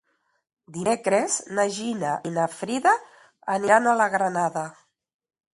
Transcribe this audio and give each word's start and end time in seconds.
Dimecres 0.77 1.35
na 1.59 1.65
Gina 1.75 2.15
i 2.29 2.33
na 2.39 2.47
Frida 2.55 2.97
aniran 3.59 3.87
a 3.93 3.97
la 4.03 4.11
Granada. 4.17 4.69